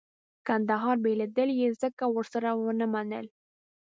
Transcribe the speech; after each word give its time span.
کندهار 0.47 0.95
بېلېدل 1.05 1.49
یې 1.59 1.69
ځکه 1.81 2.03
ورسره 2.15 2.49
ونه 2.55 2.85
منل. 2.93 3.25